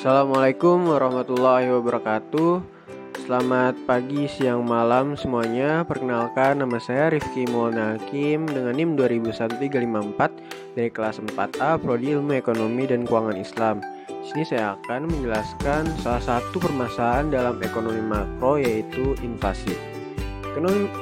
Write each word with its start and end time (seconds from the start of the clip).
Assalamualaikum 0.00 0.96
warahmatullahi 0.96 1.76
wabarakatuh. 1.76 2.64
Selamat 3.20 3.76
pagi, 3.84 4.24
siang, 4.32 4.64
malam 4.64 5.12
semuanya. 5.12 5.84
Perkenalkan 5.84 6.56
nama 6.56 6.80
saya 6.80 7.12
Rifki 7.12 7.44
Maulana 7.52 8.00
Hakim 8.00 8.48
Dengan 8.48 8.80
NIM 8.80 8.96
21354 8.96 10.72
Dari 10.72 10.88
kelas 10.88 11.20
4A 11.20 11.76
Prodi 11.84 12.16
Ilmu 12.16 12.32
Ekonomi 12.32 12.88
dan 12.88 13.04
Keuangan 13.04 13.36
Islam. 13.36 13.84
Di 14.08 14.24
sini 14.24 14.44
saya 14.48 14.80
akan 14.80 15.04
menjelaskan 15.04 15.92
salah 16.00 16.24
satu 16.24 16.56
permasalahan 16.56 17.28
dalam 17.28 17.60
ekonomi 17.60 18.00
makro 18.00 18.56
yaitu 18.56 19.12
inflasi. 19.20 19.76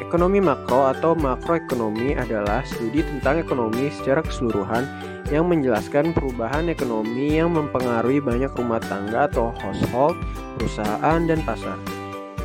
Ekonomi 0.03 0.43
makro 0.43 0.91
atau 0.91 1.15
makroekonomi 1.15 2.19
adalah 2.19 2.67
studi 2.67 3.07
tentang 3.07 3.47
ekonomi 3.47 3.95
secara 3.95 4.27
keseluruhan 4.27 4.83
yang 5.29 5.49
menjelaskan 5.49 6.17
perubahan 6.17 6.73
ekonomi 6.73 7.37
yang 7.37 7.53
mempengaruhi 7.53 8.21
banyak 8.21 8.53
rumah 8.57 8.81
tangga 8.81 9.29
atau 9.29 9.53
household, 9.61 10.17
perusahaan, 10.57 11.21
dan 11.29 11.41
pasar. 11.45 11.77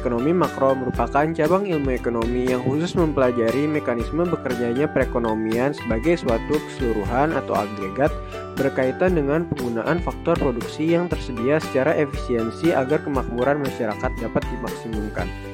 Ekonomi 0.03 0.35
makro 0.35 0.75
merupakan 0.75 1.23
cabang 1.31 1.63
ilmu 1.63 1.95
ekonomi 1.95 2.51
yang 2.51 2.59
khusus 2.67 2.91
mempelajari 2.91 3.71
mekanisme 3.71 4.27
bekerjanya 4.27 4.91
perekonomian 4.91 5.71
sebagai 5.71 6.19
suatu 6.19 6.59
keseluruhan 6.59 7.31
atau 7.31 7.55
agregat 7.55 8.11
berkaitan 8.59 9.15
dengan 9.15 9.47
penggunaan 9.47 10.03
faktor 10.03 10.35
produksi 10.35 10.91
yang 10.91 11.07
tersedia 11.07 11.63
secara 11.63 11.95
efisiensi 11.95 12.75
agar 12.75 12.99
kemakmuran 12.99 13.63
masyarakat 13.63 14.11
dapat 14.19 14.43
dimaksimumkan. 14.51 15.52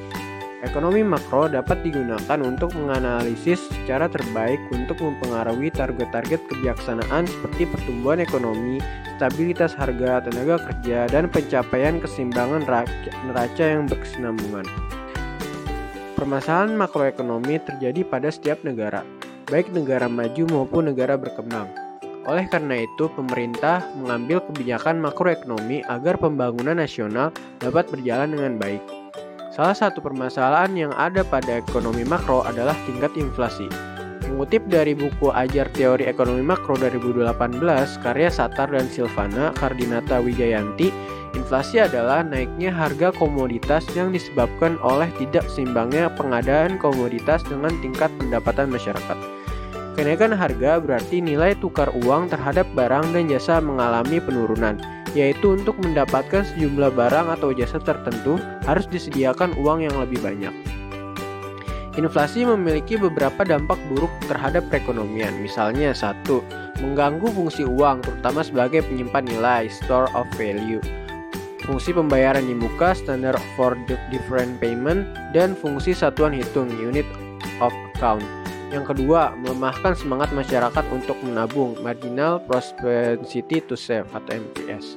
Ekonomi 0.59 0.99
makro 1.08 1.48
dapat 1.48 1.88
digunakan 1.88 2.40
untuk 2.44 2.76
menganalisis 2.76 3.72
secara 3.72 4.12
terbaik 4.12 4.59
untuk 4.76 5.00
mempengaruhi 5.00 5.72
target-target 5.72 6.36
kebijaksanaan 6.52 7.31
seperti 7.31 7.63
pertumbuhan 7.63 8.20
ekonomi, 8.20 8.84
stabilitas 9.16 9.72
harga 9.72 10.20
tenaga 10.27 10.59
kerja, 10.59 11.08
dan 11.08 11.31
pencapaian 11.31 12.03
keseimbangan 12.03 12.67
neraca 13.31 13.64
yang 13.64 13.88
berkesinambungan. 13.88 14.67
Permasalahan 16.19 16.75
makroekonomi 16.75 17.64
terjadi 17.64 18.03
pada 18.03 18.28
setiap 18.28 18.59
negara, 18.67 19.08
baik 19.47 19.72
negara 19.72 20.12
maju 20.12 20.44
maupun 20.52 20.91
negara 20.91 21.16
berkembang. 21.16 21.72
Oleh 22.28 22.52
karena 22.52 22.84
itu, 22.84 23.08
pemerintah 23.16 23.80
mengambil 23.95 24.44
kebijakan 24.52 25.00
makroekonomi 25.00 25.88
agar 25.88 26.19
pembangunan 26.19 26.75
nasional 26.75 27.31
dapat 27.64 27.88
berjalan 27.88 28.36
dengan 28.36 28.59
baik. 28.59 28.98
Salah 29.50 29.73
satu 29.73 29.97
permasalahan 29.97 30.78
yang 30.78 30.94
ada 30.94 31.25
pada 31.25 31.58
ekonomi 31.58 32.05
makro 32.05 32.45
adalah 32.45 32.78
tingkat 32.86 33.09
inflasi. 33.17 33.66
Mengutip 34.30 34.61
dari 34.69 34.94
buku 34.94 35.33
Ajar 35.33 35.66
Teori 35.73 36.06
Ekonomi 36.06 36.45
Makro 36.45 36.78
2018 36.78 37.58
karya 38.06 38.30
Satar 38.30 38.69
dan 38.69 38.86
Silvana 38.86 39.50
Kardinata 39.58 40.22
Wijayanti, 40.22 40.94
inflasi 41.33 41.81
adalah 41.81 42.22
naiknya 42.22 42.69
harga 42.69 43.09
komoditas 43.17 43.89
yang 43.97 44.14
disebabkan 44.14 44.78
oleh 44.86 45.09
tidak 45.17 45.50
seimbangnya 45.50 46.13
pengadaan 46.13 46.78
komoditas 46.78 47.41
dengan 47.41 47.73
tingkat 47.81 48.13
pendapatan 48.22 48.69
masyarakat. 48.69 49.17
Kenaikan 49.97 50.31
harga 50.31 50.78
berarti 50.78 51.25
nilai 51.25 51.58
tukar 51.58 51.89
uang 52.06 52.30
terhadap 52.30 52.69
barang 52.78 53.09
dan 53.17 53.25
jasa 53.34 53.58
mengalami 53.58 54.22
penurunan 54.22 54.78
yaitu 55.18 55.58
untuk 55.58 55.78
mendapatkan 55.82 56.46
sejumlah 56.54 56.94
barang 56.94 57.34
atau 57.34 57.50
jasa 57.56 57.82
tertentu 57.82 58.38
harus 58.66 58.86
disediakan 58.90 59.58
uang 59.58 59.86
yang 59.86 59.96
lebih 59.98 60.22
banyak. 60.22 60.54
Inflasi 62.00 62.48
memiliki 62.48 62.96
beberapa 62.96 63.44
dampak 63.44 63.76
buruk 63.92 64.14
terhadap 64.32 64.64
perekonomian. 64.72 65.36
Misalnya, 65.44 65.92
satu, 65.92 66.40
mengganggu 66.80 67.28
fungsi 67.28 67.68
uang, 67.68 68.06
terutama 68.08 68.40
sebagai 68.40 68.88
penyimpan 68.88 69.28
nilai 69.28 69.68
(store 69.68 70.08
of 70.16 70.24
value), 70.40 70.80
fungsi 71.68 71.92
pembayaran 71.92 72.48
di 72.48 72.56
muka 72.56 72.96
(standard 72.96 73.42
for 73.60 73.76
different 74.14 74.56
payment), 74.64 75.12
dan 75.36 75.60
fungsi 75.60 75.92
satuan 75.92 76.32
hitung 76.32 76.72
(unit 76.80 77.06
of 77.60 77.76
account). 77.92 78.24
Yang 78.69 78.94
kedua, 78.94 79.34
melemahkan 79.34 79.97
semangat 79.97 80.30
masyarakat 80.30 80.85
untuk 80.94 81.18
menabung 81.25 81.74
(marginal 81.81 82.38
propensity 82.46 83.66
to 83.66 83.74
save) 83.74 84.06
atau 84.13 84.38
MPS. 84.38 84.94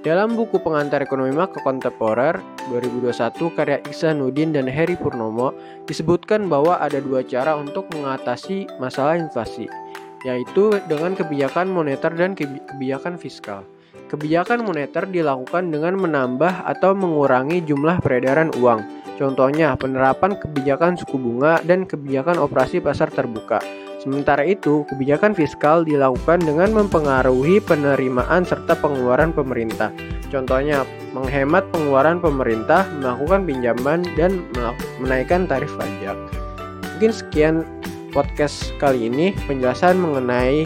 Dalam 0.00 0.32
buku 0.34 0.58
pengantar 0.58 1.04
ekonomi 1.04 1.30
makro 1.30 1.60
kontemporer 1.62 2.40
2021 2.72 3.52
karya 3.52 3.78
Iksanuddin 3.84 4.50
dan 4.50 4.66
Heri 4.66 4.96
Purnomo 4.96 5.52
disebutkan 5.84 6.48
bahwa 6.48 6.80
ada 6.80 6.98
dua 6.98 7.20
cara 7.22 7.54
untuk 7.54 7.86
mengatasi 7.94 8.66
masalah 8.80 9.20
inflasi, 9.20 9.70
yaitu 10.26 10.74
dengan 10.90 11.14
kebijakan 11.14 11.70
moneter 11.70 12.10
dan 12.16 12.34
kebijakan 12.34 13.20
fiskal. 13.20 13.62
Kebijakan 14.10 14.66
moneter 14.66 15.06
dilakukan 15.06 15.70
dengan 15.70 15.94
menambah 15.94 16.66
atau 16.66 16.94
mengurangi 16.98 17.62
jumlah 17.62 18.02
peredaran 18.02 18.50
uang. 18.58 18.82
Contohnya, 19.18 19.76
penerapan 19.78 20.34
kebijakan 20.34 20.98
suku 20.98 21.14
bunga 21.14 21.62
dan 21.62 21.86
kebijakan 21.86 22.40
operasi 22.40 22.82
pasar 22.82 23.12
terbuka. 23.12 23.60
Sementara 24.00 24.42
itu, 24.48 24.88
kebijakan 24.88 25.36
fiskal 25.36 25.84
dilakukan 25.84 26.40
dengan 26.40 26.72
mempengaruhi 26.72 27.60
penerimaan 27.60 28.48
serta 28.48 28.72
pengeluaran 28.80 29.30
pemerintah. 29.30 29.92
Contohnya, 30.32 30.88
menghemat 31.12 31.68
pengeluaran 31.68 32.16
pemerintah, 32.16 32.88
melakukan 32.96 33.44
pinjaman, 33.44 34.00
dan 34.16 34.40
menaikkan 35.04 35.44
tarif 35.44 35.68
pajak. 35.76 36.16
Mungkin 36.96 37.12
sekian 37.12 37.54
podcast 38.10 38.72
kali 38.80 39.12
ini 39.12 39.36
penjelasan 39.46 40.00
mengenai 40.00 40.64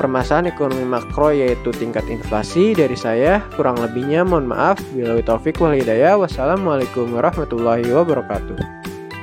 permasalahan 0.00 0.48
ekonomi 0.48 0.88
makro 0.88 1.28
yaitu 1.28 1.68
tingkat 1.76 2.08
inflasi 2.08 2.72
dari 2.72 2.96
saya. 2.96 3.44
Kurang 3.52 3.76
lebihnya 3.76 4.24
mohon 4.24 4.48
maaf. 4.48 4.80
Bila 4.96 5.20
taufik 5.20 5.60
wal 5.60 5.76
hidayah. 5.76 6.16
Wassalamualaikum 6.16 7.12
warahmatullahi 7.12 7.84
wabarakatuh. 7.92 8.79